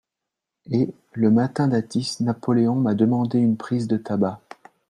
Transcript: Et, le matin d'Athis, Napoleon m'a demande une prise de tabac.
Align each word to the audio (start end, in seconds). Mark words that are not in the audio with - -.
Et, 0.71 0.89
le 1.13 1.29
matin 1.29 1.67
d'Athis, 1.67 2.17
Napoleon 2.21 2.73
m'a 2.73 2.95
demande 2.95 3.35
une 3.35 3.55
prise 3.55 3.87
de 3.87 3.97
tabac. 3.97 4.41